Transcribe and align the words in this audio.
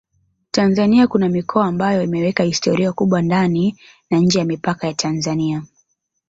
Tanzania 0.51 1.07
kuna 1.07 1.29
mikoa 1.29 1.65
ambayo 1.65 2.03
imeweka 2.03 2.43
historia 2.43 2.93
kubwa 2.93 3.21
ndani 3.21 3.77
na 4.09 4.19
nje 4.19 4.39
ya 4.39 4.45
mipaka 4.45 4.87
ya 4.87 4.93
Tanzania 4.93 5.63